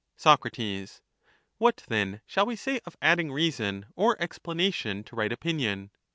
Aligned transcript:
Soc, 0.17 0.47
What, 1.59 1.83
then, 1.87 2.21
shall 2.25 2.47
we 2.47 2.55
say 2.55 2.79
of 2.87 2.97
adding 3.03 3.31
reason 3.31 3.85
or 3.95 4.15
explana 4.17 4.73
tion 4.73 5.03
to 5.03 5.15
right 5.15 5.31
opinion? 5.31 5.91